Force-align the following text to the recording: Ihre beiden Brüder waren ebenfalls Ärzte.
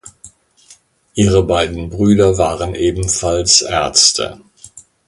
Ihre 1.13 1.43
beiden 1.43 1.91
Brüder 1.91 2.35
waren 2.39 2.73
ebenfalls 2.73 3.61
Ärzte. 3.61 4.41